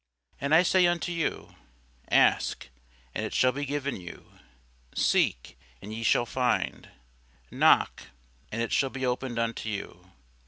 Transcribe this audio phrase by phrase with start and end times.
[0.39, 1.55] And I say unto you,
[2.09, 2.69] Ask,
[3.13, 4.39] and it shall be given you;
[4.95, 6.89] seek, and ye shall find;
[7.51, 8.07] knock,
[8.51, 10.09] and it shall be opened unto you.